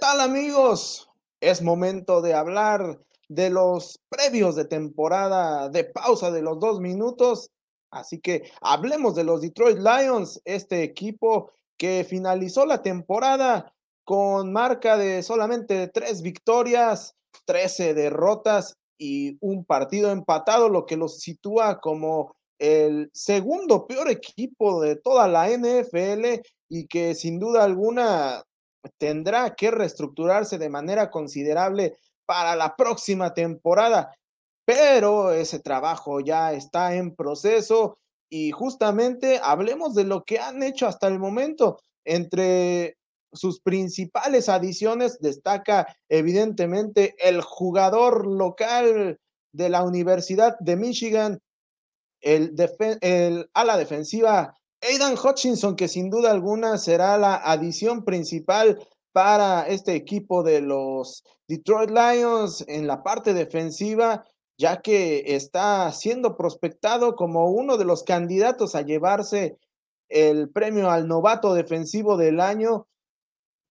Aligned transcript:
tal 0.00 0.20
amigos? 0.20 1.08
Es 1.40 1.62
momento 1.62 2.22
de 2.22 2.34
hablar 2.34 2.98
de 3.28 3.50
los 3.50 4.00
previos 4.08 4.56
de 4.56 4.64
temporada 4.64 5.68
de 5.68 5.84
pausa 5.84 6.30
de 6.30 6.42
los 6.42 6.58
dos 6.58 6.80
minutos. 6.80 7.50
Así 7.92 8.18
que 8.18 8.50
hablemos 8.62 9.14
de 9.14 9.24
los 9.24 9.42
Detroit 9.42 9.78
Lions, 9.78 10.40
este 10.44 10.82
equipo 10.82 11.52
que 11.76 12.04
finalizó 12.08 12.66
la 12.66 12.82
temporada 12.82 13.72
con 14.04 14.52
marca 14.52 14.96
de 14.96 15.22
solamente 15.22 15.88
tres 15.88 16.22
victorias, 16.22 17.14
13 17.44 17.94
derrotas 17.94 18.76
y 18.98 19.36
un 19.40 19.64
partido 19.64 20.10
empatado, 20.10 20.68
lo 20.68 20.86
que 20.86 20.96
los 20.96 21.20
sitúa 21.20 21.80
como 21.80 22.34
el 22.58 23.10
segundo 23.12 23.86
peor 23.86 24.10
equipo 24.10 24.80
de 24.80 24.96
toda 24.96 25.28
la 25.28 25.48
NFL 25.48 26.42
y 26.68 26.86
que 26.86 27.14
sin 27.14 27.38
duda 27.38 27.64
alguna 27.64 28.44
tendrá 28.98 29.54
que 29.54 29.70
reestructurarse 29.70 30.58
de 30.58 30.68
manera 30.68 31.10
considerable 31.10 31.96
para 32.26 32.56
la 32.56 32.76
próxima 32.76 33.34
temporada, 33.34 34.14
pero 34.64 35.32
ese 35.32 35.58
trabajo 35.58 36.20
ya 36.20 36.52
está 36.52 36.94
en 36.94 37.14
proceso 37.14 37.96
y 38.30 38.52
justamente 38.52 39.40
hablemos 39.42 39.94
de 39.94 40.04
lo 40.04 40.22
que 40.24 40.38
han 40.38 40.62
hecho 40.62 40.86
hasta 40.86 41.08
el 41.08 41.18
momento. 41.18 41.80
Entre 42.04 42.96
sus 43.32 43.60
principales 43.60 44.48
adiciones 44.48 45.18
destaca 45.20 45.96
evidentemente 46.08 47.14
el 47.18 47.40
jugador 47.40 48.26
local 48.26 49.18
de 49.52 49.68
la 49.68 49.82
Universidad 49.82 50.56
de 50.60 50.76
Michigan, 50.76 51.40
el, 52.20 52.54
el 53.00 53.50
ala 53.54 53.76
defensiva 53.76 54.54
Aidan 54.82 55.16
Hutchinson, 55.22 55.76
que 55.76 55.88
sin 55.88 56.08
duda 56.08 56.30
alguna 56.30 56.78
será 56.78 57.18
la 57.18 57.36
adición 57.36 58.04
principal 58.04 58.86
para 59.12 59.66
este 59.68 59.94
equipo 59.94 60.42
de 60.42 60.60
los 60.60 61.24
Detroit 61.48 61.90
Lions 61.90 62.64
en 62.68 62.86
la 62.86 63.02
parte 63.02 63.34
defensiva, 63.34 64.24
ya 64.56 64.80
que 64.80 65.34
está 65.34 65.90
siendo 65.92 66.36
prospectado 66.36 67.14
como 67.14 67.50
uno 67.50 67.76
de 67.76 67.84
los 67.84 68.04
candidatos 68.04 68.74
a 68.74 68.82
llevarse 68.82 69.58
el 70.08 70.50
premio 70.50 70.90
al 70.90 71.08
novato 71.08 71.54
defensivo 71.54 72.16
del 72.16 72.40
año, 72.40 72.86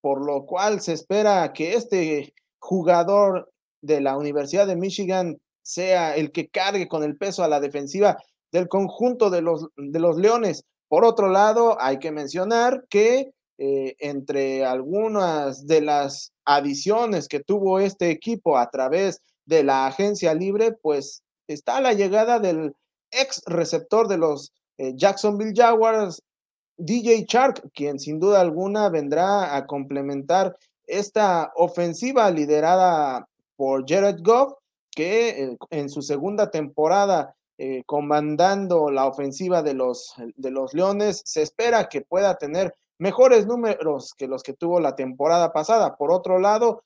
por 0.01 0.25
lo 0.25 0.45
cual 0.45 0.81
se 0.81 0.94
espera 0.94 1.51
que 1.53 1.73
este 1.73 2.33
jugador 2.59 3.51
de 3.81 4.01
la 4.01 4.17
Universidad 4.17 4.67
de 4.67 4.75
Michigan 4.75 5.39
sea 5.61 6.16
el 6.16 6.31
que 6.31 6.49
cargue 6.49 6.88
con 6.88 7.03
el 7.03 7.17
peso 7.17 7.44
a 7.44 7.47
la 7.47 7.59
defensiva 7.59 8.17
del 8.51 8.67
conjunto 8.67 9.29
de 9.29 9.41
los, 9.41 9.67
de 9.75 9.99
los 9.99 10.17
Leones. 10.17 10.66
Por 10.89 11.05
otro 11.05 11.29
lado, 11.29 11.77
hay 11.79 11.99
que 11.99 12.11
mencionar 12.11 12.85
que 12.89 13.31
eh, 13.59 13.95
entre 13.99 14.65
algunas 14.65 15.67
de 15.67 15.81
las 15.81 16.33
adiciones 16.45 17.27
que 17.27 17.39
tuvo 17.39 17.79
este 17.79 18.09
equipo 18.09 18.57
a 18.57 18.69
través 18.69 19.21
de 19.45 19.63
la 19.63 19.85
agencia 19.85 20.33
libre, 20.33 20.71
pues 20.71 21.23
está 21.47 21.79
la 21.79 21.93
llegada 21.93 22.39
del 22.39 22.73
ex 23.11 23.41
receptor 23.45 24.07
de 24.07 24.17
los 24.17 24.51
eh, 24.77 24.93
Jacksonville 24.95 25.53
Jaguars, 25.55 26.21
DJ 26.77 27.25
Shark, 27.27 27.69
quien 27.73 27.99
sin 27.99 28.19
duda 28.19 28.41
alguna 28.41 28.89
vendrá 28.89 29.55
a 29.55 29.67
complementar 29.67 30.55
esta 30.87 31.51
ofensiva 31.55 32.31
liderada 32.31 33.27
por 33.55 33.83
Jared 33.87 34.21
Goff, 34.23 34.53
que 34.91 35.29
eh, 35.29 35.57
en 35.69 35.89
su 35.89 36.01
segunda 36.01 36.49
temporada 36.49 37.35
eh, 37.61 37.83
comandando 37.85 38.89
la 38.89 39.05
ofensiva 39.05 39.61
de 39.61 39.73
los, 39.73 40.13
de 40.38 40.49
los 40.49 40.73
Leones. 40.73 41.21
Se 41.25 41.41
espera 41.41 41.89
que 41.89 41.99
pueda 41.99 42.38
tener 42.38 42.73
mejores 42.97 43.45
números 43.45 44.13
que 44.17 44.29
los 44.29 44.44
que 44.44 44.53
tuvo 44.53 44.79
la 44.79 44.95
temporada 44.95 45.51
pasada. 45.51 45.97
Por 45.97 46.13
otro 46.13 46.39
lado, 46.39 46.84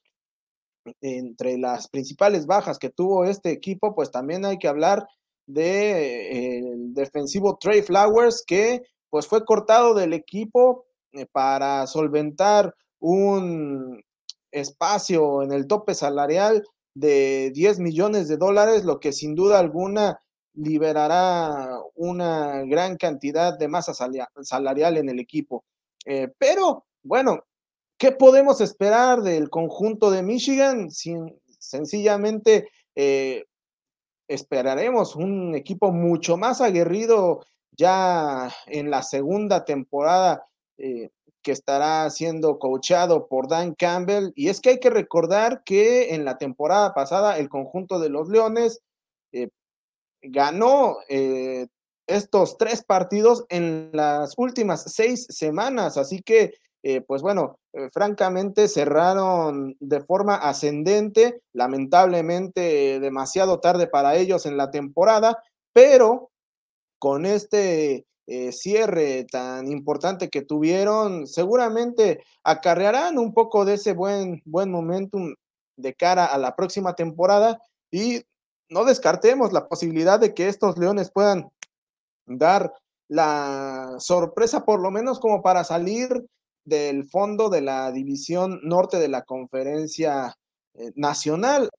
entre 1.00 1.60
las 1.60 1.88
principales 1.90 2.48
bajas 2.48 2.80
que 2.80 2.90
tuvo 2.90 3.24
este 3.24 3.52
equipo, 3.52 3.94
pues 3.94 4.10
también 4.10 4.46
hay 4.46 4.58
que 4.58 4.68
hablar 4.68 5.08
de 5.46 6.58
eh, 6.58 6.74
defensivo 6.76 7.56
Trey 7.58 7.84
Flowers, 7.84 8.44
que 8.44 8.82
pues 9.12 9.28
fue 9.28 9.46
cortado 9.46 9.94
del 9.94 10.14
equipo 10.14 10.88
eh, 11.12 11.28
para 11.32 11.86
solventar 11.86 12.74
un 13.00 14.04
espacio 14.50 15.44
en 15.44 15.52
el 15.52 15.68
tope 15.68 15.94
salarial 15.94 16.64
de 16.96 17.52
10 17.54 17.78
millones 17.80 18.28
de 18.28 18.38
dólares, 18.38 18.86
lo 18.86 19.00
que 19.00 19.14
sin 19.14 19.36
duda 19.36 19.60
alguna 19.60 20.20
liberará 20.56 21.80
una 21.96 22.64
gran 22.64 22.98
cantidad 22.98 23.58
de 23.58 23.68
masa 23.68 23.94
salarial 23.94 24.98
en 24.98 25.10
el 25.10 25.20
equipo. 25.20 25.64
Eh, 26.06 26.30
pero, 26.38 26.86
bueno, 27.04 27.44
¿qué 27.98 28.12
podemos 28.12 28.62
esperar 28.62 29.22
del 29.22 29.50
conjunto 29.50 30.12
de 30.12 30.24
Michigan? 30.24 30.90
Sencillamente 31.60 32.68
eh, 32.96 33.46
esperaremos 34.28 35.16
un 35.16 35.56
equipo 35.56 35.92
mucho 35.92 36.38
más 36.38 36.62
aguerrido 36.62 37.46
ya 37.72 38.50
en 38.68 38.92
la 38.92 39.02
segunda 39.02 39.66
temporada 39.66 40.46
eh, 40.78 41.10
que 41.42 41.52
estará 41.52 42.10
siendo 42.10 42.60
coachado 42.60 43.28
por 43.28 43.48
Dan 43.48 43.74
Campbell. 43.74 44.32
Y 44.36 44.50
es 44.50 44.62
que 44.62 44.70
hay 44.70 44.80
que 44.80 44.90
recordar 44.90 45.64
que 45.64 46.14
en 46.14 46.26
la 46.26 46.38
temporada 46.38 46.94
pasada 46.94 47.38
el 47.38 47.50
conjunto 47.50 48.00
de 48.00 48.10
los 48.10 48.30
Leones 48.30 48.82
ganó 50.24 50.98
eh, 51.10 51.68
estos 52.08 52.58
tres 52.58 52.84
partidos 52.84 53.46
en 53.50 53.90
las 53.94 54.34
últimas 54.38 54.84
seis 54.94 55.26
semanas, 55.30 55.98
así 55.98 56.22
que, 56.22 56.54
eh, 56.84 57.02
pues 57.02 57.22
bueno, 57.22 57.60
eh, 57.74 57.90
francamente 57.94 58.68
cerraron 58.68 59.76
de 59.80 60.02
forma 60.02 60.36
ascendente, 60.36 61.42
lamentablemente 61.54 63.00
demasiado 63.00 63.60
tarde 63.60 63.88
para 63.88 64.16
ellos 64.16 64.46
en 64.46 64.58
la 64.58 64.72
temporada, 64.72 65.42
pero 65.74 66.30
con 67.00 67.26
este 67.26 68.06
cierre 68.52 69.26
tan 69.26 69.70
importante 69.70 70.30
que 70.30 70.44
tuvieron, 70.44 71.28
seguramente 71.28 72.24
acarrearán 72.46 73.18
un 73.18 73.34
poco 73.34 73.66
de 73.66 73.74
ese 73.74 73.92
buen, 73.92 74.42
buen 74.46 74.72
momentum 74.72 75.36
de 75.76 75.94
cara 75.94 76.26
a 76.26 76.38
la 76.38 76.56
próxima 76.56 76.96
temporada 76.96 77.60
y 77.92 78.24
no 78.74 78.86
descartemos 78.86 79.54
la 79.54 79.68
posibilidad 79.68 80.20
de 80.20 80.34
que 80.34 80.48
estos 80.48 80.78
Leones 80.78 81.12
puedan 81.12 81.50
dar 82.26 82.74
la 83.08 83.96
sorpresa, 84.00 84.66
por 84.66 84.82
lo 84.82 84.90
menos 84.90 85.20
como 85.20 85.42
para 85.44 85.64
salir 85.64 86.26
del 86.66 87.08
fondo 87.08 87.50
de 87.50 87.62
la 87.62 87.92
división 87.92 88.60
norte 88.64 88.98
de 88.98 89.10
la 89.10 89.24
conferencia 89.24 90.36
eh, 90.74 90.92
nacional, 90.96 91.70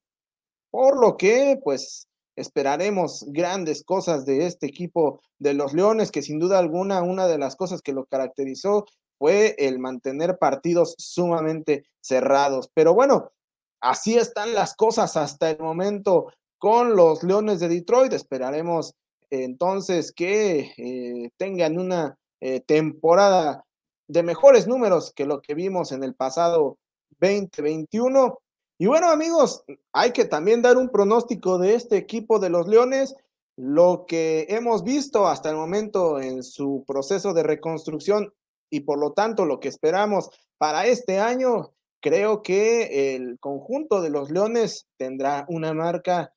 por 0.71 1.01
lo 1.01 1.17
que 1.17 1.59
pues 1.65 2.07
esperaremos 2.37 3.25
grandes 3.29 3.83
cosas 3.85 4.25
de 4.25 4.47
este 4.47 4.67
equipo 4.67 5.21
de 5.39 5.55
los 5.55 5.73
Leones, 5.73 6.13
que 6.13 6.23
sin 6.23 6.39
duda 6.39 6.59
alguna 6.59 7.03
una 7.03 7.27
de 7.27 7.39
las 7.39 7.57
cosas 7.57 7.83
que 7.83 7.93
lo 7.93 8.07
caracterizó 8.07 8.85
fue 9.19 9.55
el 9.59 9.79
mantener 9.79 10.39
partidos 10.39 10.95
sumamente 10.99 11.87
cerrados. 12.01 12.71
Pero 12.75 12.95
bueno, 12.95 13.33
así 13.81 14.17
están 14.17 14.55
las 14.55 14.75
cosas 14.75 15.17
hasta 15.17 15.51
el 15.51 15.59
momento 15.59 16.27
con 16.65 16.97
los 16.97 17.23
Leones 17.23 17.61
de 17.61 17.69
Detroit. 17.69 18.15
Esperaremos 18.15 18.95
entonces 19.29 20.13
que 20.13 20.73
eh, 20.79 21.31
tengan 21.37 21.79
una 21.79 22.17
eh, 22.41 22.61
temporada 22.61 23.67
de 24.09 24.23
mejores 24.23 24.67
números 24.67 25.13
que 25.15 25.27
lo 25.27 25.43
que 25.43 25.53
vimos 25.53 25.93
en 25.93 26.03
el 26.03 26.15
pasado 26.15 26.79
2021. 27.21 28.39
Y 28.79 28.87
bueno, 28.87 29.11
amigos, 29.11 29.63
hay 29.93 30.13
que 30.13 30.25
también 30.25 30.63
dar 30.63 30.79
un 30.79 30.89
pronóstico 30.89 31.59
de 31.59 31.75
este 31.75 31.99
equipo 31.99 32.39
de 32.39 32.49
los 32.49 32.67
Leones. 32.67 33.15
Lo 33.57 34.07
que 34.09 34.47
hemos 34.49 34.85
visto 34.85 35.27
hasta 35.27 35.51
el 35.51 35.57
momento 35.57 36.19
en 36.19 36.43
su 36.43 36.83
proceso 36.87 37.35
de 37.35 37.43
reconstrucción 37.43 38.33
y 38.71 38.81
por 38.81 38.99
lo 38.99 39.13
tanto 39.13 39.45
lo 39.45 39.61
que 39.61 39.69
esperamos 39.69 40.31
para 40.57 40.87
este 40.87 41.21
año, 41.21 41.75
creo 42.01 42.41
que 42.41 43.17
el 43.17 43.39
conjunto 43.39 44.01
de 44.01 44.09
los 44.09 44.31
Leones 44.31 44.87
tendrá 44.97 45.45
una 45.51 45.75
marca 45.75 46.33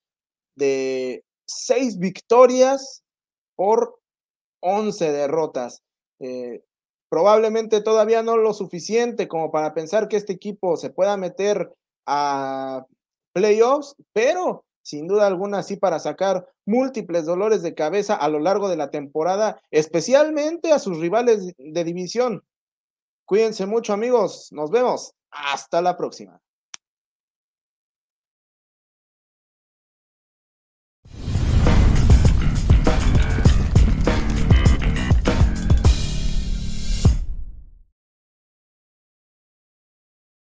de 0.57 1.24
seis 1.45 1.98
victorias 1.98 3.04
por 3.56 4.00
once 4.59 5.12
derrotas. 5.12 5.81
Eh, 6.19 6.62
probablemente 7.09 7.81
todavía 7.81 8.24
no 8.24 8.38
lo 8.38 8.54
suficiente 8.54 9.27
como 9.27 9.51
para 9.51 9.74
pensar 9.74 10.07
que 10.07 10.18
este 10.18 10.33
equipo 10.33 10.75
se 10.75 10.89
pueda 10.89 11.15
meter 11.15 11.71
a 12.06 12.86
playoffs, 13.33 13.95
pero 14.13 14.65
sin 14.81 15.07
duda 15.07 15.27
alguna 15.27 15.63
sí 15.63 15.75
para 15.77 16.00
sacar 16.00 16.48
múltiples 16.65 17.25
dolores 17.25 17.62
de 17.62 17.75
cabeza 17.75 18.15
a 18.15 18.30
lo 18.30 18.39
largo 18.39 18.69
de 18.69 18.77
la 18.77 18.89
temporada, 18.89 19.62
especialmente 19.69 20.71
a 20.71 20.80
sus 20.80 21.00
rivales 21.00 21.53
de 21.57 21.83
división. 21.83 22.44
Cuídense 23.25 23.65
mucho 23.65 23.94
amigos, 23.94 24.50
nos 24.51 24.71
vemos, 24.71 25.13
hasta 25.30 25.81
la 25.81 25.98
próxima. 25.98 26.42